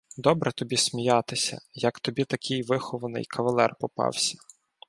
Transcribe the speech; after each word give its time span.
—Добре 0.17 0.51
тобі 0.51 0.77
сміятися, 0.77 1.61
як 1.73 1.99
тобі 1.99 2.25
такий 2.25 2.63
вихований 2.63 3.25
кавалер 3.25 3.75
попався. 3.79 4.37